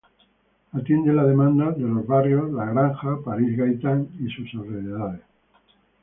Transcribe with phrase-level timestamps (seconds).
[0.73, 5.21] Atiende la demanda de los barrios La Granja, París-Gaitán y sus alrededores.